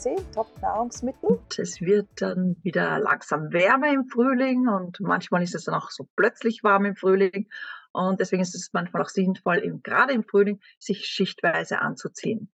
10 0.00 0.32
Top-Nahrungsmittel. 0.32 1.40
Es 1.58 1.82
wird 1.82 2.08
dann 2.16 2.56
wieder 2.62 2.98
langsam 2.98 3.52
wärmer 3.52 3.92
im 3.92 4.06
Frühling 4.06 4.66
und 4.66 4.98
manchmal 5.00 5.42
ist 5.42 5.54
es 5.54 5.64
dann 5.64 5.74
auch 5.74 5.90
so 5.90 6.08
plötzlich 6.16 6.64
warm 6.64 6.86
im 6.86 6.96
Frühling. 6.96 7.50
Und 7.92 8.18
deswegen 8.18 8.40
ist 8.40 8.54
es 8.54 8.70
manchmal 8.72 9.02
auch 9.02 9.10
sinnvoll, 9.10 9.60
gerade 9.82 10.14
im 10.14 10.24
Frühling 10.24 10.58
sich 10.78 11.04
schichtweise 11.04 11.80
anzuziehen. 11.80 12.50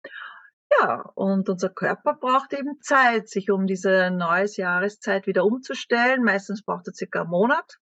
Ja, 0.80 1.02
und 1.14 1.48
unser 1.48 1.70
Körper 1.70 2.16
braucht 2.16 2.52
eben 2.54 2.82
Zeit, 2.82 3.30
sich 3.30 3.52
um 3.52 3.68
diese 3.68 4.10
neues 4.10 4.58
Jahreszeit 4.58 5.28
wieder 5.28 5.46
umzustellen. 5.46 6.24
Meistens 6.24 6.64
braucht 6.64 6.88
er 6.88 6.94
circa 6.94 7.22
einen 7.22 7.30
Monat. 7.30 7.78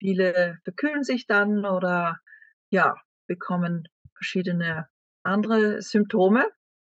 Viele 0.00 0.58
verkühlen 0.64 1.04
sich 1.04 1.28
dann 1.28 1.64
oder 1.64 2.18
ja, 2.70 2.96
bekommen 3.28 3.86
verschiedene 4.16 4.88
andere 5.22 5.82
Symptome, 5.82 6.50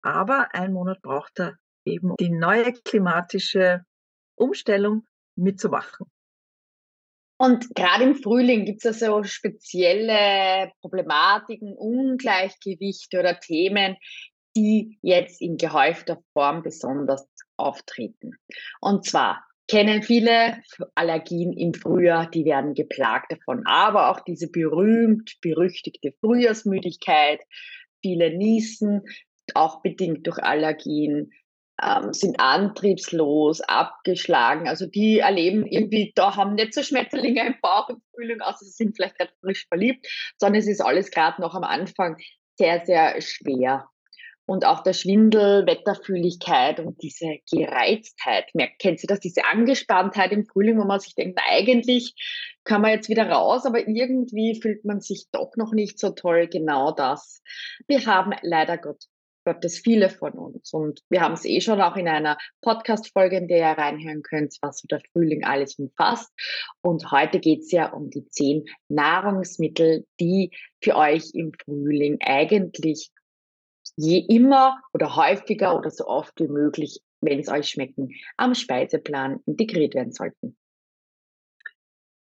aber 0.02 0.54
ein 0.54 0.72
Monat 0.72 1.02
braucht 1.02 1.40
er 1.40 1.58
eben 1.84 2.14
die 2.18 2.30
neue 2.30 2.72
klimatische 2.72 3.84
Umstellung 4.36 5.06
mitzumachen. 5.36 6.06
Und 7.38 7.74
gerade 7.74 8.04
im 8.04 8.14
Frühling 8.14 8.64
gibt 8.64 8.84
es 8.84 9.02
also 9.02 9.24
spezielle 9.24 10.70
Problematiken, 10.80 11.74
Ungleichgewichte 11.76 13.18
oder 13.18 13.40
Themen, 13.40 13.96
die 14.56 14.98
jetzt 15.02 15.40
in 15.40 15.56
gehäufter 15.56 16.22
Form 16.34 16.62
besonders 16.62 17.26
auftreten. 17.56 18.32
Und 18.80 19.06
zwar 19.06 19.44
kennen 19.68 20.02
viele 20.02 20.62
Allergien 20.94 21.52
im 21.52 21.74
Frühjahr, 21.74 22.30
die 22.30 22.44
werden 22.44 22.74
geplagt 22.74 23.32
davon, 23.32 23.62
aber 23.66 24.10
auch 24.10 24.20
diese 24.20 24.50
berühmt 24.50 25.38
berüchtigte 25.40 26.12
Frühjahrsmüdigkeit, 26.20 27.40
viele 28.02 28.36
niesen, 28.36 29.02
auch 29.54 29.82
bedingt 29.82 30.26
durch 30.26 30.38
Allergien, 30.38 31.32
ähm, 31.82 32.12
sind 32.12 32.38
antriebslos, 32.38 33.60
abgeschlagen. 33.60 34.68
Also 34.68 34.86
die 34.86 35.18
erleben 35.18 35.66
irgendwie, 35.66 36.12
da 36.14 36.36
haben 36.36 36.54
nicht 36.54 36.74
so 36.74 36.82
Schmetterlinge 36.82 37.46
im 37.46 37.54
Bauch 37.60 37.88
im 37.88 38.00
Frühling, 38.14 38.40
außer 38.40 38.64
sie 38.64 38.70
sind 38.70 38.96
vielleicht 38.96 39.18
gerade 39.18 39.32
frisch 39.40 39.66
verliebt, 39.66 40.06
sondern 40.38 40.60
es 40.60 40.68
ist 40.68 40.80
alles 40.80 41.10
gerade 41.10 41.40
noch 41.40 41.54
am 41.54 41.64
Anfang 41.64 42.16
sehr, 42.56 42.84
sehr 42.84 43.20
schwer. 43.20 43.88
Und 44.44 44.66
auch 44.66 44.82
der 44.82 44.92
Schwindel, 44.92 45.66
Wetterfühligkeit 45.66 46.80
und 46.80 47.00
diese 47.00 47.38
Gereiztheit. 47.50 48.46
Merkt, 48.54 48.80
kennt 48.80 48.98
Sie 48.98 49.06
das, 49.06 49.20
diese 49.20 49.44
Angespanntheit 49.44 50.32
im 50.32 50.44
Frühling, 50.44 50.78
wo 50.78 50.84
man 50.84 50.98
sich 50.98 51.14
denkt, 51.14 51.40
eigentlich 51.48 52.14
kann 52.64 52.82
man 52.82 52.90
jetzt 52.90 53.08
wieder 53.08 53.30
raus, 53.30 53.64
aber 53.66 53.86
irgendwie 53.86 54.60
fühlt 54.60 54.84
man 54.84 55.00
sich 55.00 55.26
doch 55.30 55.52
noch 55.56 55.72
nicht 55.72 55.98
so 55.98 56.10
toll. 56.10 56.48
Genau 56.48 56.92
das. 56.92 57.40
Wir 57.86 58.04
haben 58.04 58.32
leider 58.42 58.78
Gott 58.78 59.04
Gottes 59.44 59.78
viele 59.78 60.08
von 60.08 60.32
uns. 60.32 60.72
Und 60.72 61.00
wir 61.08 61.20
haben 61.20 61.34
es 61.34 61.44
eh 61.44 61.60
schon 61.60 61.80
auch 61.80 61.96
in 61.96 62.08
einer 62.08 62.38
Podcast-Folge, 62.60 63.36
in 63.36 63.48
der 63.48 63.58
ihr 63.58 63.78
reinhören 63.78 64.22
könnt, 64.22 64.56
was 64.60 64.78
so 64.78 64.86
der 64.88 65.00
Frühling 65.12 65.44
alles 65.44 65.78
umfasst. 65.78 66.32
Und 66.80 67.10
heute 67.10 67.40
geht 67.40 67.60
es 67.60 67.72
ja 67.72 67.92
um 67.92 68.10
die 68.10 68.26
zehn 68.28 68.64
Nahrungsmittel, 68.88 70.06
die 70.20 70.50
für 70.82 70.96
euch 70.96 71.30
im 71.34 71.52
Frühling 71.64 72.18
eigentlich 72.20 73.10
je 73.96 74.24
immer 74.28 74.80
oder 74.92 75.16
häufiger 75.16 75.76
oder 75.76 75.90
so 75.90 76.06
oft 76.06 76.38
wie 76.40 76.48
möglich, 76.48 77.00
wenn 77.20 77.38
es 77.38 77.48
euch 77.48 77.68
schmecken, 77.68 78.10
am 78.36 78.54
Speiseplan 78.54 79.40
integriert 79.46 79.94
werden 79.94 80.12
sollten. 80.12 80.56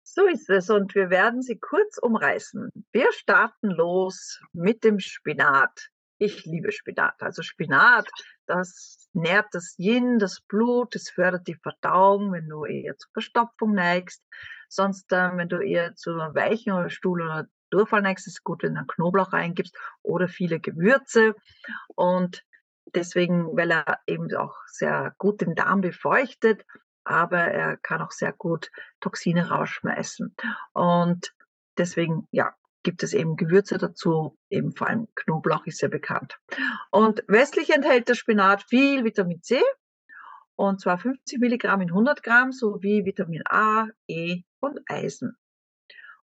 So 0.04 0.28
ist 0.28 0.50
es 0.50 0.70
und 0.70 0.96
wir 0.96 1.10
werden 1.10 1.42
sie 1.42 1.58
kurz 1.58 1.98
umreißen. 1.98 2.70
Wir 2.94 3.12
starten 3.12 3.70
los 3.70 4.40
mit 4.54 4.84
dem 4.84 5.00
Spinat. 5.00 5.90
Ich 6.18 6.46
liebe 6.46 6.72
Spinat. 6.72 7.22
Also 7.22 7.42
Spinat, 7.42 8.08
das 8.46 9.10
nährt 9.14 9.48
das 9.52 9.76
Yin, 9.78 10.18
das 10.18 10.40
Blut, 10.42 10.96
das 10.96 11.10
fördert 11.10 11.48
die 11.48 11.56
Verdauung, 11.56 12.32
wenn 12.32 12.48
du 12.48 12.66
eher 12.66 12.98
zur 12.98 13.12
Verstopfung 13.12 13.74
neigst. 13.74 14.24
Sonst, 14.70 15.12
äh, 15.12 15.36
wenn 15.36 15.50
du 15.50 15.60
eher 15.60 15.96
zu 15.96 16.12
einem 16.12 16.34
weichen 16.34 16.72
oder 16.72 16.90
Stuhl 16.90 17.22
oder 17.22 17.48
Durchfall 17.70 18.02
neigst, 18.02 18.28
ist 18.28 18.38
es 18.38 18.44
gut, 18.44 18.64
wenn 18.64 18.76
du 18.76 18.80
einen 18.80 18.88
Knoblauch 18.88 19.34
reingibst 19.34 19.76
oder 20.04 20.28
viele 20.28 20.60
Gewürze. 20.60 21.36
Und 21.96 22.46
deswegen, 22.94 23.56
weil 23.58 23.72
er 23.72 24.00
eben 24.08 24.34
auch 24.36 24.56
sehr 24.68 25.14
gut 25.18 25.42
den 25.42 25.56
Darm 25.56 25.82
befeuchtet, 25.82 26.66
aber 27.04 27.40
er 27.40 27.78
kann 27.78 28.02
auch 28.02 28.12
sehr 28.12 28.32
gut 28.32 28.72
Toxine 29.02 29.50
rausschmeißen. 29.50 30.36
Und 30.74 31.34
deswegen, 31.78 32.28
ja, 32.32 32.56
gibt 32.86 33.04
es 33.04 33.14
eben 33.14 33.36
Gewürze 33.36 33.78
dazu, 33.78 34.38
eben 34.50 34.72
vor 34.72 34.88
allem 34.88 35.08
Knoblauch 35.16 35.66
ist 35.66 35.80
sehr 35.80 35.90
bekannt. 35.90 36.40
Und 36.92 37.24
westlich 37.28 37.72
enthält 37.72 38.08
der 38.08 38.16
Spinat 38.16 38.64
viel 38.64 39.04
Vitamin 39.04 39.42
C, 39.42 39.62
und 40.56 40.80
zwar 40.80 40.98
50 40.98 41.40
Milligramm 41.40 41.82
in 41.82 41.90
100 41.90 42.24
Gramm 42.24 42.54
sowie 42.54 43.04
Vitamin 43.04 43.42
A, 43.46 43.88
E 44.08 44.44
und 44.62 44.80
Eisen. 44.88 45.36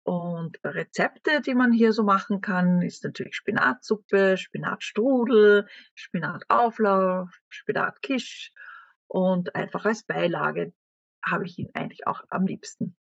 Und 0.04 0.58
Rezepte, 0.64 1.40
die 1.42 1.54
man 1.54 1.72
hier 1.72 1.94
so 1.94 2.04
machen 2.04 2.42
kann, 2.42 2.82
ist 2.82 3.04
natürlich 3.04 3.36
Spinatsuppe, 3.36 4.38
Spinatstrudel, 4.38 5.68
Spinatauflauf, 5.94 7.30
Spinatkisch 7.48 8.52
und 9.08 9.56
einfach 9.56 9.86
als 9.86 10.04
Beilage 10.04 10.74
habe 11.24 11.46
ich 11.46 11.60
ihn 11.60 11.70
eigentlich 11.74 12.08
auch 12.08 12.24
am 12.30 12.46
liebsten. 12.46 12.98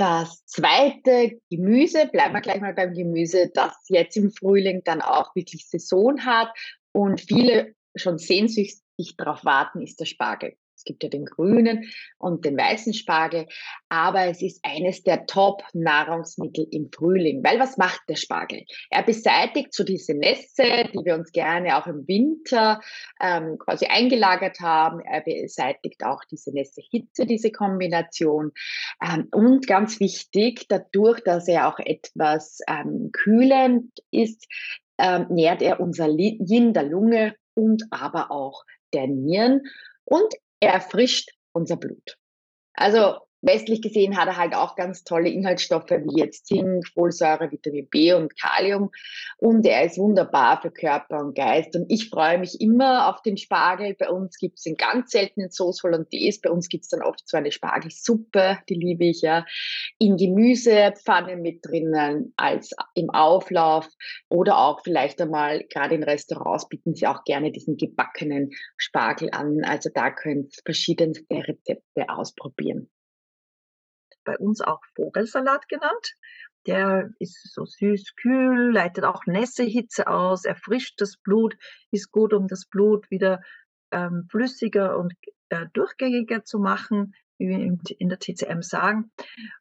Das 0.00 0.46
zweite 0.46 1.42
Gemüse, 1.50 2.06
bleiben 2.06 2.32
wir 2.32 2.40
gleich 2.40 2.62
mal 2.62 2.72
beim 2.72 2.94
Gemüse, 2.94 3.50
das 3.52 3.74
jetzt 3.88 4.16
im 4.16 4.30
Frühling 4.30 4.80
dann 4.82 5.02
auch 5.02 5.36
wirklich 5.36 5.68
Saison 5.68 6.24
hat 6.24 6.48
und 6.92 7.20
viele 7.20 7.74
schon 7.94 8.16
sehnsüchtig 8.16 9.16
darauf 9.18 9.44
warten, 9.44 9.82
ist 9.82 10.00
der 10.00 10.06
Spargel. 10.06 10.56
Es 10.80 10.84
gibt 10.84 11.02
ja 11.02 11.10
den 11.10 11.26
grünen 11.26 11.90
und 12.18 12.46
den 12.46 12.56
weißen 12.56 12.94
Spargel, 12.94 13.46
aber 13.90 14.28
es 14.28 14.40
ist 14.40 14.60
eines 14.62 15.02
der 15.02 15.26
Top-Nahrungsmittel 15.26 16.66
im 16.70 16.90
Frühling. 16.90 17.44
Weil 17.44 17.60
was 17.60 17.76
macht 17.76 18.00
der 18.08 18.16
Spargel? 18.16 18.64
Er 18.88 19.02
beseitigt 19.02 19.74
so 19.74 19.84
diese 19.84 20.14
Nässe, 20.14 20.88
die 20.94 21.04
wir 21.04 21.16
uns 21.16 21.32
gerne 21.32 21.76
auch 21.76 21.86
im 21.86 22.08
Winter 22.08 22.80
ähm, 23.20 23.58
quasi 23.58 23.86
eingelagert 23.86 24.60
haben. 24.60 25.00
Er 25.00 25.20
beseitigt 25.20 26.02
auch 26.02 26.24
diese 26.30 26.50
Nässe 26.50 26.80
Hitze, 26.90 27.26
diese 27.26 27.52
Kombination. 27.52 28.52
Ähm, 29.02 29.28
und 29.32 29.66
ganz 29.66 30.00
wichtig, 30.00 30.64
dadurch, 30.68 31.20
dass 31.24 31.46
er 31.46 31.68
auch 31.68 31.78
etwas 31.78 32.60
ähm, 32.66 33.10
kühlend 33.12 33.92
ist, 34.10 34.46
ähm, 34.96 35.26
nährt 35.28 35.60
er 35.60 35.78
unser 35.78 36.08
Yin 36.08 36.72
der 36.72 36.84
Lunge 36.84 37.34
und 37.54 37.84
aber 37.90 38.30
auch 38.30 38.64
der 38.92 39.06
Nieren. 39.06 39.62
Und 40.04 40.34
er 40.60 40.72
erfrischt 40.72 41.30
unser 41.52 41.76
Blut. 41.76 42.16
Also 42.74 43.18
Westlich 43.42 43.80
gesehen 43.80 44.18
hat 44.18 44.28
er 44.28 44.36
halt 44.36 44.54
auch 44.54 44.76
ganz 44.76 45.02
tolle 45.02 45.30
Inhaltsstoffe 45.30 45.90
wie 45.90 46.20
jetzt 46.20 46.46
Zink, 46.46 46.86
Folsäure, 46.88 47.50
Vitamin 47.50 47.88
B 47.88 48.12
und 48.12 48.38
Kalium. 48.38 48.90
Und 49.38 49.64
er 49.64 49.84
ist 49.84 49.96
wunderbar 49.96 50.60
für 50.60 50.70
Körper 50.70 51.20
und 51.20 51.34
Geist. 51.34 51.74
Und 51.74 51.90
ich 51.90 52.10
freue 52.10 52.38
mich 52.38 52.60
immer 52.60 53.08
auf 53.08 53.22
den 53.22 53.38
Spargel. 53.38 53.94
Bei 53.94 54.10
uns 54.10 54.36
gibt 54.36 54.58
es 54.58 54.64
den 54.64 54.76
ganz 54.76 55.12
seltenen 55.12 55.50
Sauce 55.50 55.82
Hollandaise. 55.82 56.40
Bei 56.42 56.50
uns 56.50 56.68
gibt 56.68 56.84
es 56.84 56.90
dann 56.90 57.02
oft 57.02 57.26
so 57.26 57.38
eine 57.38 57.50
Spargelsuppe, 57.50 58.58
die 58.68 58.74
liebe 58.74 59.06
ich 59.06 59.22
ja. 59.22 59.46
In 59.98 60.18
Gemüsepfanne 60.18 61.36
mit 61.36 61.64
drinnen, 61.64 62.34
als 62.36 62.72
im 62.94 63.08
Auflauf. 63.08 63.88
Oder 64.28 64.58
auch 64.58 64.82
vielleicht 64.82 65.18
einmal, 65.18 65.64
gerade 65.70 65.94
in 65.94 66.02
Restaurants 66.02 66.68
bieten 66.68 66.94
sie 66.94 67.06
auch 67.06 67.24
gerne 67.24 67.52
diesen 67.52 67.78
gebackenen 67.78 68.50
Spargel 68.76 69.30
an. 69.32 69.64
Also 69.64 69.88
da 69.92 70.10
könnt 70.10 70.58
ihr 70.58 70.62
verschiedenste 70.62 71.24
Rezepte 71.30 72.08
ausprobieren 72.08 72.90
bei 74.24 74.36
uns 74.38 74.60
auch 74.60 74.80
Vogelsalat 74.94 75.68
genannt. 75.68 76.14
Der 76.66 77.10
ist 77.18 77.52
so 77.54 77.64
süß, 77.64 78.16
kühl, 78.16 78.72
leitet 78.72 79.04
auch 79.04 79.24
Nässehitze 79.26 80.08
aus, 80.08 80.44
erfrischt 80.44 81.00
das 81.00 81.16
Blut, 81.16 81.56
ist 81.90 82.10
gut, 82.10 82.34
um 82.34 82.48
das 82.48 82.66
Blut 82.66 83.10
wieder 83.10 83.40
ähm, 83.90 84.26
flüssiger 84.30 84.98
und 84.98 85.14
äh, 85.48 85.66
durchgängiger 85.72 86.44
zu 86.44 86.58
machen. 86.58 87.14
In 87.40 88.08
der 88.08 88.18
TCM 88.18 88.62
sagen. 88.62 89.10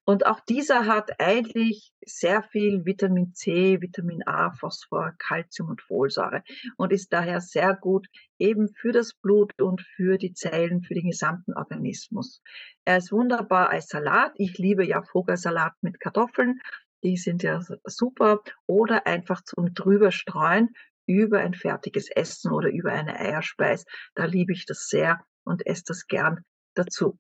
Und 0.06 0.26
auch 0.26 0.40
dieser 0.42 0.86
hat 0.86 1.20
eigentlich 1.20 1.92
sehr 2.06 2.44
viel 2.44 2.86
Vitamin 2.86 3.34
C, 3.34 3.82
Vitamin 3.82 4.26
A, 4.28 4.52
Phosphor, 4.52 5.14
Calcium 5.18 5.70
und 5.70 5.82
Folsäure 5.82 6.44
und 6.78 6.92
ist 6.92 7.14
daher 7.14 7.42
sehr 7.42 7.76
gut 7.76 8.08
eben 8.38 8.68
für 8.70 8.92
das 8.92 9.14
Blut 9.14 9.60
und 9.62 9.82
für 9.82 10.18
die 10.18 10.34
Zellen, 10.34 10.82
für 10.82 10.94
den 10.94 11.10
gesamten 11.10 11.54
Organismus. 11.54 12.42
Er 12.86 12.98
ist 12.98 13.12
wunderbar 13.12 13.70
als 13.70 13.88
Salat. 13.88 14.34
Ich 14.36 14.58
liebe 14.58 14.86
ja 14.86 15.02
Vogelsalat 15.02 15.74
mit 15.82 16.00
Kartoffeln. 16.00 16.60
Die 17.04 17.18
sind 17.18 17.44
ja 17.44 17.62
super. 17.86 18.42
Oder 18.68 19.08
einfach 19.08 19.42
zum 19.44 19.74
drüber 19.74 20.12
streuen 20.12 20.70
über 21.06 21.40
ein 21.40 21.56
fertiges 21.56 22.10
Essen 22.10 22.52
oder 22.52 22.70
über 22.70 22.92
eine 22.92 23.20
Eierspeis. 23.20 23.86
Da 24.14 24.26
liebe 24.26 24.54
ich 24.54 24.66
das 24.66 24.88
sehr 24.88 25.20
und 25.44 25.66
esse 25.66 25.84
das 25.88 26.06
gern 26.06 26.44
dazu. 26.76 27.18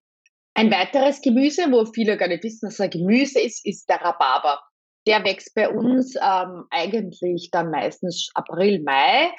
Ein 0.54 0.72
weiteres 0.72 1.22
Gemüse, 1.22 1.72
wo 1.72 1.86
viele 1.86 2.18
gar 2.18 2.28
nicht 2.28 2.44
wissen, 2.44 2.68
dass 2.68 2.80
er 2.80 2.90
Gemüse 2.90 3.40
ist, 3.40 3.66
ist 3.66 3.88
der 3.90 4.01
Rhabarber. 4.01 4.60
Der 5.07 5.24
wächst 5.24 5.56
bei 5.56 5.69
uns 5.69 6.16
ähm, 6.16 6.66
eigentlich 6.69 7.50
dann 7.51 7.72
meistens 7.72 8.30
April, 8.34 8.81
Mai. 8.84 9.31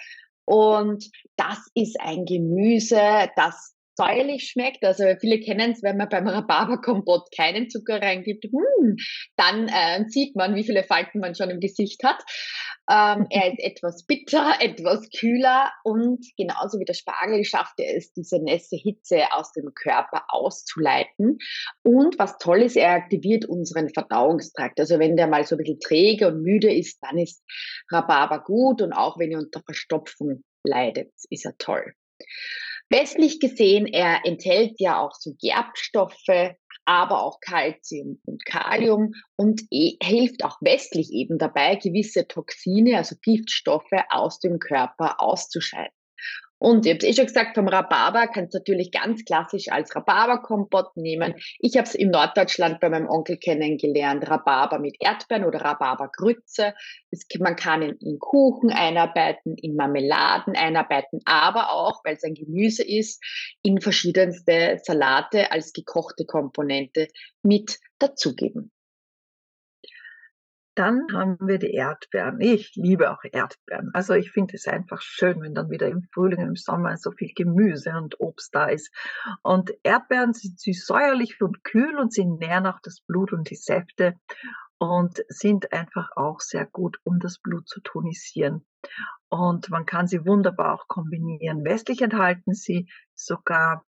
Und 0.47 1.05
das 1.37 1.59
ist 1.75 2.01
ein 2.01 2.25
Gemüse, 2.25 3.31
das 3.37 3.75
säuerlich 4.01 4.49
schmeckt. 4.49 4.85
Also 4.85 5.05
viele 5.21 5.41
kennen 5.41 5.73
es, 5.73 5.83
wenn 5.83 5.97
man 5.97 6.09
beim 6.09 6.27
Rhabarberkompott 6.27 7.29
keinen 7.37 7.69
Zucker 7.69 8.01
reingibt, 8.01 8.45
hm, 8.45 8.97
dann 9.37 9.69
äh, 9.69 10.05
sieht 10.09 10.37
man, 10.37 10.55
wie 10.55 10.65
viele 10.65 10.85
Falten 10.85 11.21
man 11.21 11.35
schon 11.35 11.51
im 11.51 11.61
Gesicht 11.61 12.03
hat. 12.03 12.23
Ähm, 12.91 13.27
er 13.31 13.53
ist 13.53 13.59
etwas 13.63 14.07
bitter, 14.07 14.55
etwas 14.61 15.09
kühler 15.11 15.71
und 15.85 16.25
genauso 16.37 16.79
wie 16.79 16.85
der 16.85 16.95
Spargel 16.95 17.45
schafft 17.45 17.79
er 17.79 17.97
es, 17.97 18.13
diese 18.13 18.43
nässe 18.43 18.77
Hitze 18.77 19.33
aus 19.33 19.53
dem 19.53 19.73
Körper 19.75 20.25
auszuleiten. 20.29 21.39
Und 21.83 22.19
was 22.19 22.39
toll 22.39 22.63
ist, 22.63 22.77
er 22.77 22.93
aktiviert 22.93 23.45
unseren 23.45 23.91
Verdauungstrakt. 23.91 24.81
Also 24.81 24.99
wenn 24.99 25.17
der 25.17 25.27
mal 25.27 25.45
so 25.45 25.57
ein 25.57 25.59
bisschen 25.59 25.81
träge 25.81 26.29
und 26.29 26.43
müde 26.43 26.73
ist, 26.73 26.99
dann 27.03 27.19
ist 27.19 27.43
Rhabarber 27.91 28.43
gut 28.43 28.83
und 28.83 28.93
auch 28.93 29.19
wenn 29.19 29.31
ihr 29.31 29.39
unter 29.39 29.63
Verstopfung 29.63 30.43
leidet, 30.65 31.13
ist 31.29 31.45
er 31.45 31.57
toll. 31.59 31.95
Westlich 32.91 33.39
gesehen, 33.39 33.87
er 33.87 34.23
enthält 34.25 34.81
ja 34.81 35.01
auch 35.01 35.15
so 35.15 35.35
Gerbstoffe, 35.41 36.57
aber 36.85 37.23
auch 37.23 37.39
Calcium 37.41 38.21
und 38.27 38.45
Kalium 38.45 39.13
und 39.37 39.63
e 39.71 39.97
hilft 40.03 40.45
auch 40.45 40.57
westlich 40.61 41.13
eben 41.13 41.39
dabei, 41.39 41.77
gewisse 41.77 42.27
Toxine, 42.27 42.97
also 42.97 43.15
Giftstoffe 43.23 43.93
aus 44.09 44.41
dem 44.41 44.59
Körper 44.59 45.21
auszuscheiden. 45.21 45.95
Und 46.63 46.85
ihr 46.85 46.93
habt 46.93 47.05
eh 47.05 47.15
schon 47.15 47.25
gesagt, 47.25 47.55
vom 47.55 47.69
Rhabarber 47.69 48.27
kannst 48.27 48.53
du 48.53 48.59
natürlich 48.59 48.93
ganz 48.93 49.25
klassisch 49.25 49.69
als 49.71 49.97
Rhabarberkompott 49.97 50.95
nehmen. 50.95 51.35
Ich 51.59 51.79
habe 51.79 51.87
es 51.89 51.95
in 51.95 52.11
Norddeutschland 52.11 52.81
bei 52.81 52.91
meinem 52.91 53.09
Onkel 53.09 53.39
kennengelernt, 53.39 54.29
Rhabarber 54.29 54.79
mit 54.79 54.97
Erdbeeren 55.01 55.47
oder 55.47 55.63
Rhabarbergrütze. 55.63 56.75
man 57.39 57.57
kann 57.57 57.81
ihn 57.81 57.97
in 58.01 58.19
Kuchen 58.19 58.71
einarbeiten, 58.71 59.57
in 59.57 59.75
Marmeladen 59.75 60.55
einarbeiten, 60.55 61.21
aber 61.25 61.73
auch, 61.73 62.05
weil 62.05 62.17
es 62.17 62.25
ein 62.25 62.35
Gemüse 62.35 62.87
ist, 62.87 63.25
in 63.63 63.81
verschiedenste 63.81 64.79
Salate 64.85 65.53
als 65.53 65.73
gekochte 65.73 66.27
Komponente 66.27 67.09
mit 67.43 67.79
dazugeben. 67.99 68.71
Dann 70.81 71.09
haben 71.13 71.37
wir 71.47 71.59
die 71.59 71.75
Erdbeeren. 71.75 72.41
Ich 72.41 72.75
liebe 72.75 73.11
auch 73.11 73.23
Erdbeeren. 73.23 73.91
Also 73.93 74.15
ich 74.15 74.31
finde 74.31 74.57
es 74.57 74.67
einfach 74.67 75.03
schön, 75.03 75.43
wenn 75.43 75.55
dann 75.55 75.69
wieder 75.69 75.89
im 75.89 76.05
Frühling, 76.05 76.41
im 76.41 76.57
Sommer 76.57 76.97
so 76.97 77.11
viel 77.11 77.35
Gemüse 77.35 77.91
und 77.99 78.19
Obst 78.19 78.55
da 78.55 78.65
ist. 78.65 78.91
Und 79.43 79.75
Erdbeeren 79.83 80.33
sind 80.33 80.59
süß 80.59 80.87
säuerlich 80.87 81.39
und 81.43 81.65
kühl 81.65 81.99
und 81.99 82.15
sie 82.15 82.25
nähren 82.25 82.67
auch 82.67 82.81
das 82.83 83.03
Blut 83.03 83.35
und 83.35 83.51
die 83.51 83.57
Säfte 83.57 84.15
und 84.79 85.23
sind 85.29 85.71
einfach 85.71 86.17
auch 86.17 86.41
sehr 86.41 86.65
gut, 86.65 86.97
um 87.05 87.19
das 87.19 87.41
Blut 87.41 87.69
zu 87.69 87.83
tonisieren. 87.83 88.65
Und 89.29 89.69
man 89.69 89.85
kann 89.85 90.07
sie 90.07 90.25
wunderbar 90.25 90.73
auch 90.73 90.89
kombinieren. 90.89 91.63
Westlich 91.63 92.01
enthalten 92.01 92.55
sie 92.55 92.89
sogar 93.15 93.85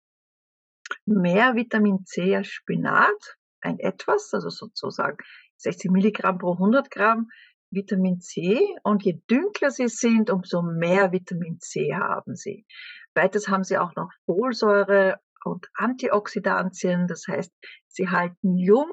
mehr 1.06 1.54
Vitamin 1.54 2.04
C 2.08 2.36
als 2.36 2.48
Spinat, 2.48 3.38
ein 3.62 3.78
etwas, 3.78 4.34
also 4.34 4.50
sozusagen 4.50 5.18
60 5.60 5.92
Milligramm 5.92 6.38
pro 6.38 6.54
100 6.54 6.90
Gramm 6.90 7.30
Vitamin 7.72 8.20
C 8.20 8.60
und 8.84 9.04
je 9.04 9.22
dünkler 9.30 9.70
sie 9.70 9.88
sind, 9.88 10.30
umso 10.30 10.62
mehr 10.62 11.12
Vitamin 11.12 11.60
C 11.60 11.94
haben 11.94 12.36
sie. 12.36 12.66
Weiters 13.14 13.48
haben 13.48 13.64
sie 13.64 13.78
auch 13.78 13.96
noch 13.96 14.12
Folsäure 14.26 15.20
und 15.44 15.68
Antioxidantien, 15.76 17.08
das 17.08 17.26
heißt, 17.28 17.54
sie 17.88 18.10
halten 18.10 18.58
jung, 18.58 18.92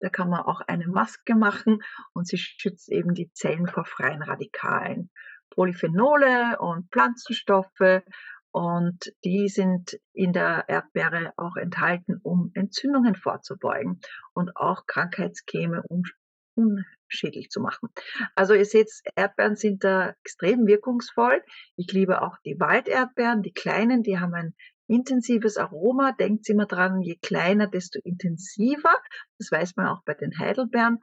da 0.00 0.08
kann 0.08 0.28
man 0.28 0.40
auch 0.40 0.60
eine 0.60 0.88
Maske 0.88 1.34
machen 1.34 1.78
und 2.12 2.26
sie 2.26 2.38
schützt 2.38 2.90
eben 2.90 3.14
die 3.14 3.32
Zellen 3.32 3.66
vor 3.66 3.84
freien 3.84 4.22
Radikalen. 4.22 5.10
Polyphenole 5.50 6.58
und 6.58 6.90
Pflanzenstoffe 6.92 8.02
und 8.52 9.12
die 9.24 9.48
sind 9.48 9.98
in 10.12 10.32
der 10.32 10.64
Erdbeere 10.68 11.32
auch 11.36 11.56
enthalten, 11.56 12.18
um 12.22 12.50
Entzündungen 12.54 13.14
vorzubeugen 13.14 14.00
und 14.34 14.56
auch 14.56 14.86
Krankheitskäme 14.86 15.84
unschädlich 16.54 17.50
zu 17.50 17.60
machen. 17.60 17.88
Also 18.34 18.54
ihr 18.54 18.64
seht, 18.64 18.90
Erdbeeren 19.14 19.56
sind 19.56 19.84
da 19.84 20.14
extrem 20.24 20.66
wirkungsvoll. 20.66 21.42
Ich 21.76 21.92
liebe 21.92 22.22
auch 22.22 22.36
die 22.44 22.58
Walderdbeeren, 22.58 23.42
die 23.42 23.52
kleinen, 23.52 24.02
die 24.02 24.18
haben 24.18 24.34
ein 24.34 24.54
intensives 24.88 25.56
Aroma. 25.56 26.12
Denkt 26.12 26.48
immer 26.48 26.66
dran, 26.66 27.00
je 27.00 27.16
kleiner, 27.22 27.68
desto 27.68 28.00
intensiver. 28.02 28.94
Das 29.38 29.52
weiß 29.52 29.76
man 29.76 29.86
auch 29.86 30.02
bei 30.04 30.14
den 30.14 30.36
Heidelbeeren. 30.38 30.98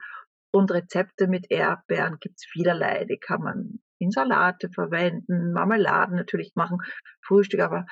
Und 0.50 0.70
Rezepte 0.70 1.26
mit 1.26 1.50
Erdbeeren 1.50 2.18
gibt's 2.20 2.46
vielerlei. 2.46 3.04
Die 3.04 3.18
kann 3.18 3.42
man 3.42 3.80
in 3.98 4.10
Salate 4.10 4.70
verwenden, 4.70 5.52
Marmeladen 5.52 6.16
natürlich 6.16 6.52
machen, 6.54 6.78
Frühstück, 7.22 7.60
aber 7.60 7.86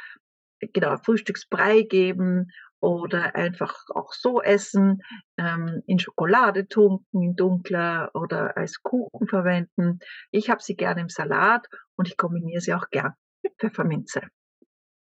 genau, 0.61 0.97
Frühstücksbrei 0.99 1.82
geben 1.82 2.50
oder 2.81 3.35
einfach 3.35 3.75
auch 3.94 4.12
so 4.12 4.43
essen, 4.43 5.03
ähm, 5.38 5.82
in 5.87 5.99
Schokolade 5.99 6.69
tunken, 6.69 7.23
in 7.23 7.35
dunkler 7.35 8.11
oder 8.14 8.56
als 8.56 8.82
Kuchen 8.82 9.26
verwenden. 9.26 9.99
Ich 10.31 10.50
habe 10.50 10.62
sie 10.62 10.76
gerne 10.76 11.00
im 11.00 11.08
Salat 11.08 11.67
und 11.97 12.08
ich 12.08 12.17
kombiniere 12.17 12.61
sie 12.61 12.75
auch 12.75 12.88
gern 12.91 13.14
mit 13.43 13.55
Pfefferminze. 13.58 14.23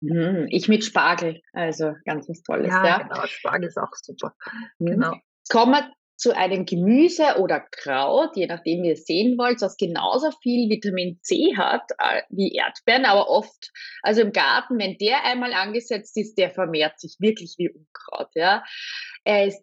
Hm, 0.01 0.45
ich 0.49 0.67
mit 0.67 0.85
Spargel, 0.85 1.41
also 1.53 1.95
ganz 2.05 2.29
was 2.29 2.41
Tolles. 2.43 2.71
Ja, 2.71 2.85
ja. 2.85 2.97
genau, 2.99 3.25
Spargel 3.25 3.67
ist 3.67 3.77
auch 3.77 3.91
super. 3.93 4.35
Mhm. 4.79 4.85
Genau. 4.85 5.13
Kommen 5.49 5.73
wir 5.73 5.91
zu 6.17 6.35
einem 6.35 6.65
Gemüse 6.65 7.39
oder 7.39 7.59
Kraut, 7.59 8.35
je 8.35 8.47
nachdem 8.47 8.83
wie 8.83 8.89
ihr 8.89 8.97
sehen 8.97 9.37
wollt, 9.37 9.61
das 9.61 9.77
genauso 9.77 10.31
viel 10.41 10.69
Vitamin 10.69 11.19
C 11.21 11.55
hat 11.55 11.91
äh, 11.99 12.23
wie 12.29 12.53
Erdbeeren, 12.53 13.05
aber 13.05 13.29
oft, 13.29 13.71
also 14.01 14.21
im 14.21 14.33
Garten, 14.33 14.79
wenn 14.79 14.97
der 14.97 15.23
einmal 15.23 15.53
angesetzt 15.53 16.17
ist, 16.17 16.37
der 16.37 16.49
vermehrt 16.49 16.99
sich 16.99 17.17
wirklich 17.19 17.55
wie 17.57 17.69
Unkraut, 17.69 18.29
ja. 18.33 18.63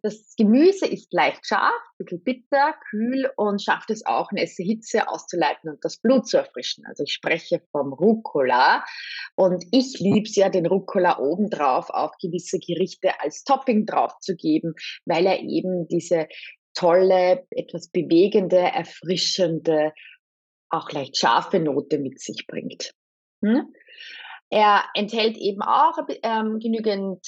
Das 0.02 0.34
Gemüse 0.36 0.86
ist 0.86 1.10
leicht 1.14 1.46
scharf, 1.46 1.72
ein 1.98 2.04
bisschen 2.04 2.22
bitter, 2.22 2.74
kühl 2.90 3.30
und 3.36 3.62
schafft 3.62 3.88
es 3.88 4.04
auch, 4.04 4.30
nässe 4.30 4.62
Hitze 4.62 5.08
auszuleiten 5.08 5.70
und 5.70 5.82
das 5.82 5.96
Blut 5.96 6.28
zu 6.28 6.36
erfrischen. 6.36 6.84
Also 6.86 7.04
ich 7.04 7.14
spreche 7.14 7.62
vom 7.72 7.94
Rucola 7.94 8.84
und 9.36 9.64
ich 9.72 9.98
liebe 10.00 10.28
es 10.28 10.36
ja, 10.36 10.50
den 10.50 10.66
Rucola 10.66 11.18
obendrauf 11.18 11.88
auf 11.88 12.10
gewisse 12.20 12.58
Gerichte 12.58 13.18
als 13.20 13.44
Topping 13.44 13.86
drauf 13.86 14.18
zu 14.20 14.36
geben, 14.36 14.74
weil 15.06 15.24
er 15.24 15.40
eben 15.40 15.88
diese 15.88 16.28
tolle, 16.84 17.46
etwas 17.50 17.88
bewegende, 17.88 18.58
erfrischende, 18.58 19.92
auch 20.68 20.90
leicht 20.92 21.16
scharfe 21.16 21.58
Note 21.58 21.98
mit 21.98 22.20
sich 22.20 22.46
bringt. 22.46 22.92
Hm? 23.42 23.72
Er 24.50 24.84
enthält 24.94 25.38
eben 25.38 25.62
auch 25.62 25.96
ähm, 26.22 26.58
genügend 26.58 27.26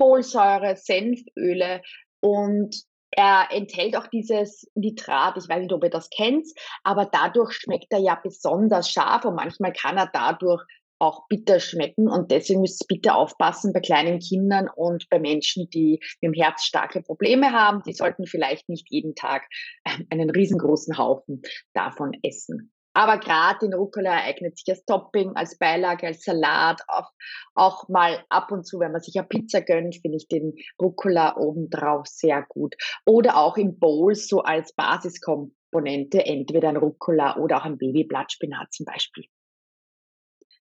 Folsäure, 0.00 0.76
Senföle 0.76 1.82
und 2.20 2.76
er 3.10 3.48
enthält 3.50 3.96
auch 3.96 4.06
dieses 4.06 4.70
Nitrat. 4.74 5.36
Ich 5.36 5.48
weiß 5.48 5.62
nicht, 5.62 5.72
ob 5.72 5.82
ihr 5.82 5.90
das 5.90 6.08
kennt, 6.10 6.46
aber 6.84 7.06
dadurch 7.06 7.52
schmeckt 7.54 7.92
er 7.92 7.98
ja 7.98 8.14
besonders 8.22 8.90
scharf 8.90 9.24
und 9.24 9.34
manchmal 9.34 9.72
kann 9.72 9.96
er 9.96 10.08
dadurch 10.12 10.62
auch 10.98 11.28
bitter 11.28 11.60
schmecken 11.60 12.08
und 12.08 12.30
deswegen 12.30 12.60
müsst 12.60 12.82
ihr 12.82 12.96
bitte 12.96 13.14
aufpassen 13.14 13.72
bei 13.72 13.80
kleinen 13.80 14.18
Kindern 14.18 14.68
und 14.74 15.08
bei 15.10 15.18
Menschen, 15.18 15.68
die 15.70 16.00
mit 16.20 16.34
dem 16.34 16.40
Herz 16.40 16.64
starke 16.64 17.02
Probleme 17.02 17.52
haben. 17.52 17.82
Die 17.86 17.92
sollten 17.92 18.26
vielleicht 18.26 18.68
nicht 18.68 18.90
jeden 18.90 19.14
Tag 19.14 19.48
ähm, 19.84 20.06
einen 20.10 20.30
riesengroßen 20.30 20.98
Haufen 20.98 21.42
davon 21.72 22.12
essen. 22.22 22.72
Aber 22.94 23.18
gerade 23.18 23.60
den 23.60 23.74
Rucola 23.74 24.24
eignet 24.24 24.58
sich 24.58 24.68
als 24.68 24.84
Topping, 24.84 25.36
als 25.36 25.56
Beilage, 25.56 26.08
als 26.08 26.24
Salat, 26.24 26.82
auch, 26.88 27.12
auch 27.54 27.88
mal 27.88 28.24
ab 28.28 28.50
und 28.50 28.66
zu, 28.66 28.80
wenn 28.80 28.90
man 28.90 29.00
sich 29.00 29.16
eine 29.16 29.28
Pizza 29.28 29.60
gönnt, 29.60 29.94
finde 29.96 30.16
ich 30.16 30.26
den 30.26 30.54
Rucola 30.82 31.36
obendrauf 31.36 32.08
sehr 32.08 32.44
gut. 32.48 32.74
Oder 33.06 33.36
auch 33.36 33.56
in 33.56 33.78
Bowls 33.78 34.26
so 34.26 34.42
als 34.42 34.72
Basiskomponente, 34.72 36.26
entweder 36.26 36.70
ein 36.70 36.76
Rucola 36.76 37.36
oder 37.36 37.58
auch 37.58 37.64
ein 37.64 37.78
Babyblattspinat 37.78 38.72
zum 38.72 38.86
Beispiel. 38.86 39.26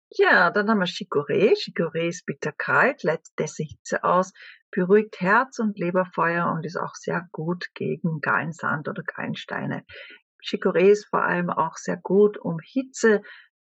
Ja, 0.10 0.52
dann 0.52 0.70
haben 0.70 0.80
wir 0.80 0.86
Chicorée. 0.86 1.56
Chicorée 1.56 2.10
ist 2.10 2.26
bitterkalt, 2.26 3.04
leitet 3.04 3.34
Hitze 3.38 4.04
aus, 4.04 4.34
beruhigt 4.72 5.20
Herz 5.20 5.60
und 5.60 5.78
Leberfeuer 5.80 6.52
und 6.52 6.66
ist 6.66 6.78
auch 6.78 6.96
sehr 6.96 7.28
gut 7.32 7.68
gegen 7.74 8.22
Galensand 8.22 8.88
oder 8.88 9.04
Gallensteine. 9.04 9.84
Chicorée 10.44 10.92
ist 10.92 11.08
vor 11.10 11.24
allem 11.24 11.50
auch 11.50 11.76
sehr 11.78 11.98
gut, 11.98 12.38
um 12.38 12.60
Hitze 12.60 13.22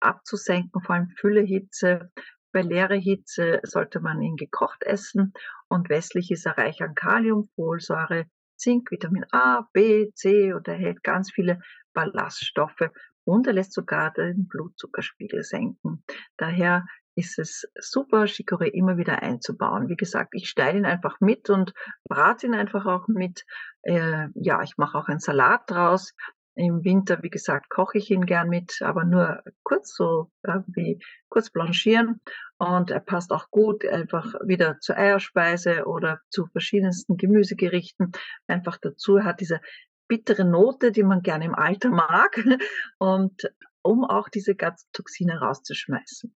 abzusenken, 0.00 0.82
vor 0.82 0.96
allem 0.96 1.08
Füllehitze. 1.18 2.10
Bei 2.52 2.62
leere 2.62 2.96
Hitze 2.96 3.60
sollte 3.62 4.00
man 4.00 4.20
ihn 4.20 4.36
gekocht 4.36 4.82
essen 4.84 5.32
und 5.68 5.88
westlich 5.88 6.30
ist 6.30 6.46
er 6.46 6.58
reich 6.58 6.82
an 6.82 6.94
Kalium, 6.94 7.48
Folsäure, 7.54 8.26
Zink, 8.56 8.90
Vitamin 8.90 9.24
A, 9.32 9.68
B, 9.72 10.10
C 10.14 10.52
und 10.52 10.68
er 10.68 10.74
hält 10.74 11.02
ganz 11.02 11.30
viele 11.32 11.60
Ballaststoffe 11.94 12.90
und 13.28 13.46
er 13.46 13.52
lässt 13.52 13.74
sogar 13.74 14.10
den 14.10 14.48
Blutzuckerspiegel 14.48 15.42
senken. 15.42 16.02
Daher 16.38 16.86
ist 17.14 17.38
es 17.38 17.68
super, 17.78 18.22
Chicorée 18.22 18.70
immer 18.72 18.96
wieder 18.96 19.22
einzubauen. 19.22 19.88
Wie 19.88 19.96
gesagt, 19.96 20.30
ich 20.32 20.48
steile 20.48 20.78
ihn 20.78 20.86
einfach 20.86 21.20
mit 21.20 21.50
und 21.50 21.74
brate 22.08 22.46
ihn 22.46 22.54
einfach 22.54 22.86
auch 22.86 23.06
mit. 23.06 23.44
Äh, 23.82 24.28
ja, 24.34 24.62
ich 24.62 24.78
mache 24.78 24.96
auch 24.96 25.08
einen 25.08 25.18
Salat 25.18 25.62
draus. 25.66 26.14
Im 26.54 26.84
Winter, 26.84 27.22
wie 27.22 27.28
gesagt, 27.28 27.68
koche 27.68 27.98
ich 27.98 28.10
ihn 28.10 28.24
gern 28.24 28.48
mit, 28.48 28.80
aber 28.80 29.04
nur 29.04 29.42
kurz 29.62 29.94
so 29.94 30.30
wie 30.66 30.98
kurz 31.28 31.50
blanchieren. 31.50 32.20
Und 32.56 32.90
er 32.90 33.00
passt 33.00 33.30
auch 33.30 33.50
gut 33.50 33.86
einfach 33.86 34.34
wieder 34.44 34.80
zur 34.80 34.96
Eierspeise 34.96 35.84
oder 35.84 36.20
zu 36.30 36.46
verschiedensten 36.46 37.16
Gemüsegerichten. 37.16 38.10
Einfach 38.48 38.78
dazu 38.78 39.22
hat 39.22 39.40
diese 39.40 39.60
bittere 40.08 40.44
Note, 40.44 40.90
die 40.90 41.02
man 41.02 41.22
gerne 41.22 41.44
im 41.44 41.54
Alter 41.54 41.90
mag. 41.90 42.42
Und 42.98 43.50
um 43.82 44.04
auch 44.04 44.28
diese 44.28 44.54
ganzen 44.54 44.88
Toxine 44.92 45.40
rauszuschmeißen. 45.40 46.34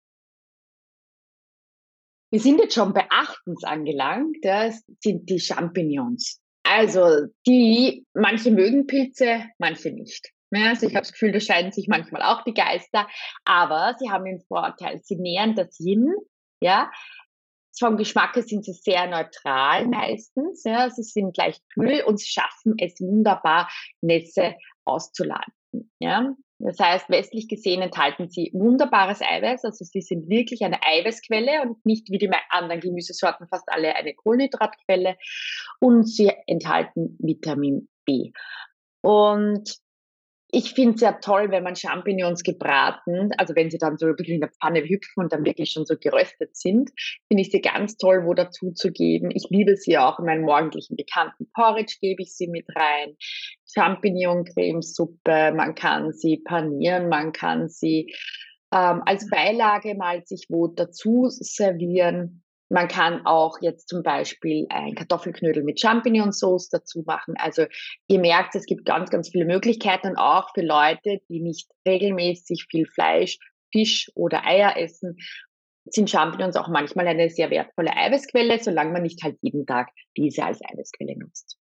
Wir 2.31 2.39
sind 2.39 2.59
jetzt 2.59 2.75
schon 2.75 2.93
bei 2.93 3.07
achtens 3.09 3.63
angelangt, 3.63 4.37
das 4.43 4.83
sind 4.99 5.29
die 5.29 5.39
Champignons. 5.39 6.39
Also 6.63 7.25
die, 7.47 8.05
manche 8.13 8.51
mögen 8.51 8.85
Pilze, 8.85 9.45
manche 9.57 9.91
nicht. 9.91 10.31
Also 10.51 10.87
ich 10.87 10.95
habe 10.95 11.03
das 11.03 11.11
Gefühl, 11.11 11.31
da 11.31 11.39
scheiden 11.39 11.71
sich 11.71 11.87
manchmal 11.87 12.21
auch 12.21 12.43
die 12.43 12.53
Geister, 12.53 13.07
aber 13.45 13.95
sie 13.99 14.11
haben 14.11 14.25
den 14.25 14.41
Vorteil, 14.41 14.99
sie 15.03 15.15
nähern 15.15 15.55
das 15.55 15.79
Yin, 15.79 16.13
ja. 16.61 16.91
Vom 17.79 17.97
Geschmack 17.97 18.35
her 18.35 18.43
sind 18.43 18.65
sie 18.65 18.73
sehr 18.73 19.07
neutral 19.07 19.87
meistens, 19.87 20.63
ja. 20.63 20.89
Sie 20.89 21.03
sind 21.03 21.35
leicht 21.37 21.63
kühl 21.73 22.03
und 22.05 22.19
sie 22.19 22.29
schaffen 22.29 22.75
es 22.77 22.99
wunderbar, 22.99 23.69
Nässe 24.01 24.55
auszuladen, 24.85 25.53
ja. 25.99 26.33
Das 26.61 26.77
heißt, 26.77 27.09
westlich 27.09 27.47
gesehen 27.47 27.81
enthalten 27.81 28.29
sie 28.29 28.51
wunderbares 28.53 29.21
Eiweiß, 29.21 29.63
also 29.63 29.85
sie 29.85 30.01
sind 30.01 30.27
wirklich 30.29 30.61
eine 30.61 30.83
Eiweißquelle 30.83 31.61
und 31.61 31.85
nicht 31.85 32.11
wie 32.11 32.17
die 32.17 32.29
anderen 32.49 32.81
Gemüsesorten 32.81 33.47
fast 33.47 33.69
alle 33.71 33.95
eine 33.95 34.13
Kohlenhydratquelle 34.13 35.15
und 35.79 36.03
sie 36.03 36.33
enthalten 36.47 37.17
Vitamin 37.19 37.87
B. 38.03 38.31
Und 39.01 39.79
ich 40.51 40.73
finde 40.73 40.95
es 40.95 41.01
ja 41.01 41.13
toll, 41.13 41.51
wenn 41.51 41.63
man 41.63 41.75
Champignons 41.75 42.41
gebraten, 42.43 43.31
also 43.37 43.55
wenn 43.55 43.69
sie 43.69 43.77
dann 43.77 43.97
so 43.97 44.07
bisschen 44.13 44.35
in 44.35 44.41
der 44.41 44.49
Pfanne 44.49 44.81
hüpfen 44.81 45.23
und 45.23 45.31
dann 45.31 45.45
wirklich 45.45 45.71
schon 45.71 45.85
so 45.85 45.95
geröstet 45.95 46.55
sind, 46.55 46.89
finde 47.27 47.41
ich 47.41 47.51
sie 47.51 47.61
ganz 47.61 47.97
toll, 47.97 48.25
wo 48.25 48.33
dazu 48.33 48.71
zu 48.71 48.91
geben. 48.91 49.29
Ich 49.31 49.47
liebe 49.49 49.75
sie 49.75 49.97
auch 49.97 50.17
in 50.17 50.25
meinen 50.25 50.43
morgendlichen 50.43 50.95
bekannten 50.95 51.49
Porridge, 51.53 51.97
gebe 52.01 52.23
ich 52.23 52.35
sie 52.35 52.47
mit 52.47 52.65
rein. 52.75 53.15
Champignon-Cremesuppe, 53.73 55.53
man 55.53 55.75
kann 55.75 56.13
sie 56.13 56.37
panieren, 56.37 57.09
man 57.09 57.31
kann 57.31 57.69
sie 57.69 58.11
ähm, 58.73 59.03
als 59.05 59.29
Beilage 59.29 59.95
mal 59.95 60.25
sich 60.25 60.47
wo 60.49 60.67
dazu 60.67 61.27
servieren. 61.29 62.43
Man 62.69 62.87
kann 62.87 63.25
auch 63.25 63.57
jetzt 63.61 63.89
zum 63.89 64.03
Beispiel 64.03 64.67
ein 64.69 64.93
Kartoffelknödel 64.93 65.63
mit 65.63 65.79
Champignonsauce 65.79 66.69
dazu 66.69 67.03
machen. 67.05 67.33
Also 67.37 67.65
ihr 68.07 68.19
merkt, 68.19 68.53
es 68.55 68.65
gibt 68.65 68.85
ganz, 68.85 69.09
ganz 69.09 69.29
viele 69.29 69.45
Möglichkeiten, 69.45 70.15
auch 70.15 70.51
für 70.53 70.61
Leute, 70.61 71.19
die 71.29 71.41
nicht 71.41 71.67
regelmäßig 71.87 72.67
viel 72.69 72.85
Fleisch, 72.85 73.39
Fisch 73.71 74.11
oder 74.13 74.45
Eier 74.45 74.77
essen, 74.77 75.17
sind 75.85 76.09
Champignons 76.09 76.55
auch 76.55 76.67
manchmal 76.67 77.07
eine 77.07 77.31
sehr 77.31 77.49
wertvolle 77.49 77.95
Eiweißquelle, 77.95 78.59
solange 78.59 78.91
man 78.91 79.01
nicht 79.01 79.23
halt 79.23 79.37
jeden 79.41 79.65
Tag 79.65 79.89
diese 80.15 80.43
als 80.43 80.61
Eiweißquelle 80.63 81.17
nutzt. 81.17 81.57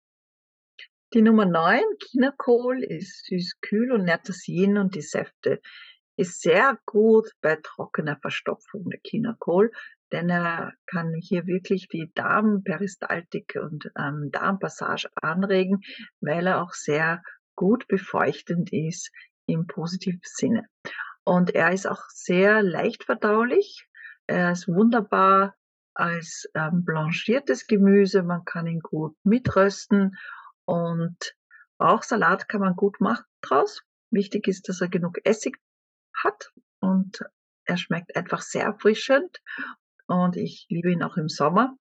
Die 1.13 1.23
Nummer 1.23 1.45
9, 1.45 1.81
Chinakohl, 2.11 2.83
ist 2.83 3.27
süß, 3.27 3.61
kühl 3.61 3.93
und 3.93 4.05
nährt 4.05 4.29
das 4.29 4.49
Yin 4.49 4.79
und 4.79 4.95
die 4.95 5.03
Säfte. 5.03 5.61
Ist 6.17 6.41
sehr 6.41 6.79
gut 6.87 7.31
bei 7.41 7.59
trockener 7.63 8.17
Verstopfung 8.21 8.89
der 8.89 9.01
Chinakohl 9.05 9.71
denn 10.15 10.31
er 10.31 10.73
kann 10.87 11.13
hier 11.13 11.45
wirklich 11.49 11.89
die 11.89 12.13
Darmperistaltik 12.15 13.59
und 13.61 13.91
ähm, 13.99 14.31
Darmpassage 14.31 15.09
anregen, 15.17 15.81
weil 16.21 16.47
er 16.47 16.63
auch 16.63 16.73
sehr 16.73 17.21
gut 17.57 17.89
befeuchtend 17.89 18.73
ist 18.73 19.11
im 19.47 19.67
positiven 19.67 20.21
Sinne. 20.23 20.69
Und 21.25 21.53
er 21.53 21.73
ist 21.73 21.89
auch 21.89 22.05
sehr 22.11 22.63
leicht 22.63 23.03
verdaulich. 23.03 23.89
Er 24.29 24.53
ist 24.53 24.69
wunderbar 24.69 25.57
als 25.95 26.49
ähm, 26.55 26.85
blanchiertes 26.85 27.67
Gemüse. 27.67 28.23
Man 28.23 28.45
kann 28.45 28.69
ihn 28.69 28.81
gut 28.81 29.17
mitrösten 29.25 30.17
und 30.65 31.35
auch 31.79 32.05
Salat 32.05 32.49
kann 32.49 32.61
man 32.61 32.77
gut 32.77 33.01
machen 33.01 33.25
draus. 33.41 33.83
Wichtig 34.13 34.47
ist, 34.47 34.69
dass 34.69 34.81
er 34.81 34.89
genug 34.89 35.19
Essig 35.25 35.57
hat 36.23 36.53
und 36.79 37.19
er 37.65 37.79
schmeckt 37.79 38.15
einfach 38.15 38.43
sehr 38.43 38.65
erfrischend 38.65 39.41
und 40.07 40.37
ich 40.37 40.67
liebe 40.69 40.91
ihn 40.91 41.03
auch 41.03 41.17
im 41.17 41.29
Sommer. 41.29 41.77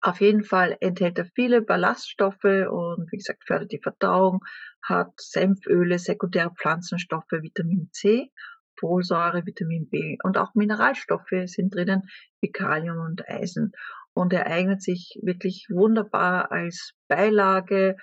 Auf 0.00 0.20
jeden 0.20 0.44
Fall 0.44 0.76
enthält 0.80 1.18
er 1.18 1.26
viele 1.34 1.62
Ballaststoffe 1.62 2.44
und 2.44 3.10
wie 3.10 3.16
gesagt 3.16 3.44
fördert 3.44 3.72
die 3.72 3.80
Verdauung, 3.82 4.44
hat 4.82 5.10
Senföle, 5.16 5.98
sekundäre 5.98 6.52
Pflanzenstoffe, 6.54 7.32
Vitamin 7.32 7.88
C, 7.92 8.30
Folsäure, 8.78 9.44
Vitamin 9.46 9.88
B 9.88 10.16
und 10.22 10.38
auch 10.38 10.54
Mineralstoffe 10.54 11.46
sind 11.46 11.74
drinnen, 11.74 12.02
wie 12.40 12.52
Kalium 12.52 12.98
und 12.98 13.28
Eisen. 13.28 13.72
Und 14.12 14.32
er 14.32 14.46
eignet 14.46 14.82
sich 14.82 15.18
wirklich 15.22 15.66
wunderbar 15.70 16.52
als 16.52 16.92
Beilage, 17.08 17.96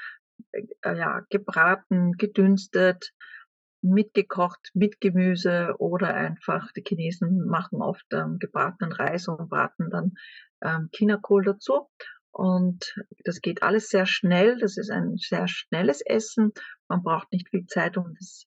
äh, 0.52 0.98
ja, 0.98 1.22
gebraten, 1.30 2.14
gedünstet, 2.14 3.14
mitgekocht 3.84 4.72
mit 4.74 5.02
Gemüse 5.02 5.76
oder 5.78 6.14
einfach, 6.14 6.72
die 6.72 6.84
Chinesen 6.88 7.46
machen 7.46 7.82
oft 7.82 8.06
ähm, 8.14 8.40
gebratenen 8.40 8.94
Reis 8.94 9.28
und 9.28 9.50
braten 9.50 9.90
dann 9.90 10.14
ähm, 10.62 10.90
Chinakohl 10.94 11.44
dazu. 11.44 11.90
Und 12.32 12.96
das 13.26 13.42
geht 13.42 13.62
alles 13.62 13.90
sehr 13.90 14.08
schnell. 14.08 14.58
Das 14.58 14.78
ist 14.78 14.90
ein 14.90 15.18
sehr 15.18 15.48
schnelles 15.48 16.02
Essen. 16.02 16.52
Man 16.88 17.04
braucht 17.04 17.32
nicht 17.32 17.50
viel 17.50 17.68
Zeit, 17.68 17.98
um 17.98 18.16
das 18.18 18.46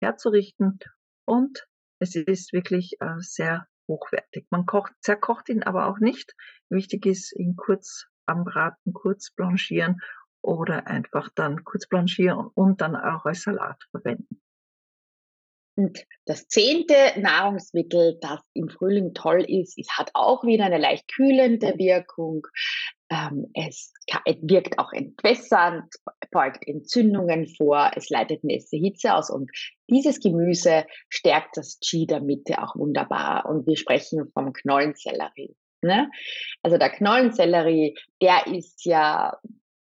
herzurichten. 0.00 0.78
Und 1.24 1.68
es 2.00 2.16
ist 2.16 2.52
wirklich 2.52 2.96
äh, 3.00 3.18
sehr 3.18 3.68
hochwertig. 3.86 4.46
Man 4.50 4.66
kocht, 4.66 4.92
zerkocht 5.00 5.48
ihn 5.50 5.62
aber 5.62 5.86
auch 5.86 5.98
nicht. 5.98 6.34
Wichtig 6.68 7.06
ist, 7.06 7.32
ihn 7.36 7.56
kurz 7.56 8.06
anbraten, 8.26 8.92
kurz 8.92 9.30
blanchieren 9.30 10.00
oder 10.42 10.86
einfach 10.86 11.28
dann 11.34 11.64
kurz 11.64 11.86
blanchieren 11.86 12.50
und 12.54 12.80
dann 12.80 12.96
auch 12.96 13.24
als 13.24 13.42
Salat 13.42 13.82
verwenden. 13.90 14.40
Und 15.78 16.04
das 16.24 16.48
zehnte 16.48 16.94
Nahrungsmittel, 17.20 18.18
das 18.20 18.40
im 18.52 18.68
Frühling 18.68 19.14
toll 19.14 19.44
ist, 19.48 19.78
es 19.78 19.88
hat 19.96 20.10
auch 20.12 20.42
wieder 20.42 20.64
eine 20.64 20.78
leicht 20.78 21.06
kühlende 21.06 21.78
Wirkung. 21.78 22.44
Ähm, 23.10 23.46
es, 23.54 23.92
wirkt 24.42 24.76
auch 24.80 24.92
entwässernd, 24.92 25.84
beugt 26.32 26.66
Entzündungen 26.66 27.46
vor, 27.56 27.92
es 27.94 28.10
leitet 28.10 28.42
nässe 28.42 28.76
Hitze 28.76 29.14
aus 29.14 29.30
und 29.30 29.52
dieses 29.88 30.18
Gemüse 30.18 30.84
stärkt 31.10 31.56
das 31.56 31.78
Qi 31.78 32.08
der 32.08 32.22
Mitte 32.22 32.60
auch 32.60 32.74
wunderbar. 32.74 33.46
Und 33.48 33.68
wir 33.68 33.76
sprechen 33.76 34.28
vom 34.34 34.52
Knollensellerie. 34.52 35.54
Ne? 35.82 36.10
Also 36.64 36.76
der 36.76 36.90
Knollensellerie, 36.90 37.96
der 38.20 38.48
ist 38.48 38.84
ja 38.84 39.38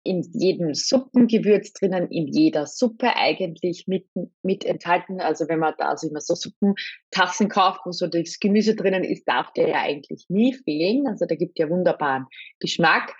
in 0.03 0.23
jedem 0.33 0.73
Suppengewürz 0.73 1.73
drinnen, 1.73 2.09
in 2.09 2.27
jeder 2.27 2.65
Suppe 2.65 3.15
eigentlich 3.15 3.85
mit, 3.87 4.07
mit 4.43 4.63
enthalten. 4.65 5.19
Also 5.19 5.47
wenn 5.49 5.59
man 5.59 5.73
da 5.77 5.89
also 5.89 6.07
immer 6.09 6.21
so 6.21 6.35
Suppentassen 6.35 7.49
kauft, 7.49 7.81
wo 7.85 7.91
so 7.91 8.07
das 8.07 8.39
Gemüse 8.39 8.75
drinnen 8.75 9.03
ist, 9.03 9.27
darf 9.27 9.51
der 9.53 9.69
ja 9.69 9.81
eigentlich 9.81 10.25
nie 10.29 10.53
fehlen. 10.53 11.07
Also 11.07 11.25
der 11.25 11.37
gibt 11.37 11.59
ja 11.59 11.69
wunderbaren 11.69 12.27
Geschmack. 12.59 13.13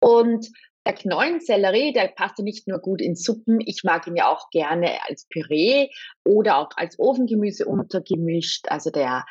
Und 0.00 0.48
der 0.86 0.94
Knollensellerie, 0.94 1.92
der 1.92 2.08
passt 2.08 2.38
ja 2.38 2.44
nicht 2.44 2.66
nur 2.66 2.78
gut 2.78 3.02
in 3.02 3.14
Suppen, 3.14 3.60
ich 3.60 3.82
mag 3.84 4.06
ihn 4.06 4.16
ja 4.16 4.32
auch 4.32 4.48
gerne 4.50 5.04
als 5.06 5.26
Püree 5.28 5.90
oder 6.24 6.56
auch 6.56 6.70
als 6.76 6.98
Ofengemüse 6.98 7.66
untergemischt. 7.66 8.66
Also 8.68 8.90
der 8.90 9.26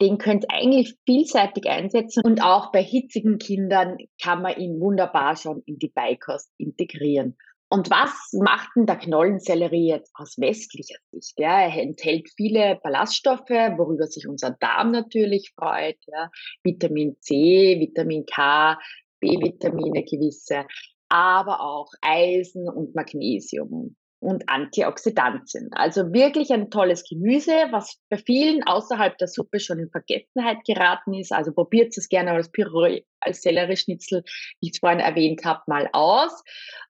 den 0.00 0.18
könnt 0.18 0.44
ihr 0.44 0.50
eigentlich 0.50 0.94
vielseitig 1.06 1.68
einsetzen 1.68 2.22
und 2.24 2.42
auch 2.42 2.72
bei 2.72 2.82
hitzigen 2.82 3.38
Kindern 3.38 3.98
kann 4.20 4.42
man 4.42 4.56
ihn 4.56 4.80
wunderbar 4.80 5.36
schon 5.36 5.62
in 5.66 5.78
die 5.78 5.90
Beikost 5.90 6.50
integrieren. 6.58 7.36
Und 7.68 7.88
was 7.90 8.12
macht 8.34 8.68
denn 8.76 8.84
der 8.84 8.96
Knollensellerie 8.96 9.88
jetzt 9.88 10.12
aus 10.14 10.36
westlicher 10.38 10.98
Sicht? 11.10 11.38
Ja, 11.38 11.62
er 11.62 11.82
enthält 11.82 12.28
viele 12.36 12.78
Ballaststoffe, 12.82 13.48
worüber 13.48 14.06
sich 14.08 14.28
unser 14.28 14.50
Darm 14.60 14.90
natürlich 14.90 15.52
freut. 15.56 15.96
Ja. 16.06 16.30
Vitamin 16.62 17.16
C, 17.20 17.80
Vitamin 17.80 18.26
K, 18.26 18.78
B-Vitamine 19.20 20.04
gewisse, 20.04 20.66
aber 21.08 21.62
auch 21.62 21.88
Eisen 22.02 22.68
und 22.68 22.94
Magnesium 22.94 23.96
und 24.22 24.48
Antioxidantien. 24.48 25.70
Also 25.72 26.12
wirklich 26.12 26.52
ein 26.52 26.70
tolles 26.70 27.02
Gemüse, 27.08 27.52
was 27.72 27.98
bei 28.08 28.16
vielen 28.16 28.62
außerhalb 28.62 29.18
der 29.18 29.26
Suppe 29.26 29.58
schon 29.58 29.80
in 29.80 29.90
Vergessenheit 29.90 30.58
geraten 30.64 31.12
ist. 31.14 31.32
Also 31.32 31.52
probiert 31.52 31.96
es 31.96 32.08
gerne 32.08 32.30
als 32.30 32.50
Püree, 32.50 33.02
als 33.20 33.42
Sellerieschnitzel, 33.42 34.22
wie 34.60 34.68
ich 34.68 34.72
es 34.74 34.78
vorhin 34.78 35.00
erwähnt 35.00 35.44
habe, 35.44 35.62
mal 35.66 35.88
aus 35.92 36.44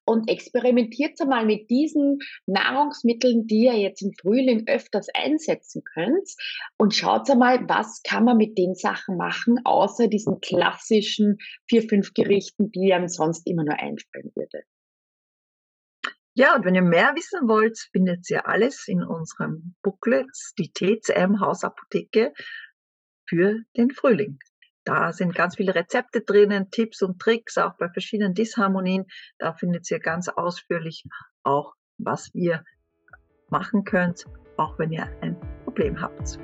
und 0.04 0.28
experimentiert 0.28 1.18
mal 1.26 1.46
mit 1.46 1.70
diesen 1.70 2.18
Nahrungsmitteln, 2.46 3.46
die 3.46 3.64
ihr 3.64 3.78
jetzt 3.78 4.02
im 4.02 4.12
Frühling 4.12 4.64
öfters 4.66 5.06
einsetzen 5.14 5.82
könnt 5.84 6.28
und 6.76 6.94
schaut 6.94 7.28
mal, 7.36 7.66
was 7.68 8.02
kann 8.02 8.24
man 8.24 8.36
mit 8.36 8.58
den 8.58 8.74
Sachen 8.74 9.16
machen, 9.16 9.60
außer 9.64 10.08
diesen 10.08 10.40
klassischen 10.40 11.38
vier, 11.66 11.82
fünf 11.82 12.12
Gerichten, 12.12 12.72
die 12.72 12.92
einem 12.92 13.08
sonst 13.08 13.46
immer 13.46 13.64
nur 13.64 13.78
einfallen 13.78 14.32
würde. 14.34 14.64
Ja, 16.34 16.56
und 16.56 16.64
wenn 16.64 16.74
ihr 16.74 16.82
mehr 16.82 17.12
wissen 17.14 17.46
wollt, 17.46 17.78
findet 17.92 18.28
ihr 18.30 18.48
alles 18.48 18.88
in 18.88 19.02
unserem 19.04 19.74
Booklet, 19.82 20.30
die 20.58 20.72
TCM 20.72 21.40
Hausapotheke 21.40 22.32
für 23.28 23.60
den 23.76 23.90
Frühling. 23.90 24.38
Da 24.84 25.12
sind 25.12 25.34
ganz 25.34 25.56
viele 25.56 25.74
Rezepte 25.74 26.22
drinnen, 26.22 26.70
Tipps 26.70 27.02
und 27.02 27.20
Tricks, 27.20 27.58
auch 27.58 27.76
bei 27.76 27.88
verschiedenen 27.90 28.32
Disharmonien. 28.32 29.04
Da 29.38 29.52
findet 29.52 29.90
ihr 29.90 30.00
ganz 30.00 30.28
ausführlich 30.28 31.04
auch, 31.42 31.74
was 31.98 32.30
ihr 32.32 32.64
machen 33.50 33.84
könnt, 33.84 34.24
auch 34.56 34.78
wenn 34.78 34.90
ihr 34.90 35.06
ein 35.20 35.36
Problem 35.64 36.00
habt. 36.00 36.38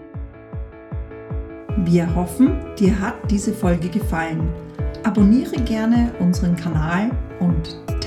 Wir 1.78 2.14
hoffen, 2.14 2.74
dir 2.76 3.00
hat 3.00 3.30
diese 3.30 3.54
Folge 3.54 3.88
gefallen. 3.88 4.52
Abonniere 5.02 5.56
gerne 5.62 6.12
unseren 6.18 6.56
Kanal 6.56 7.10
und 7.40 7.87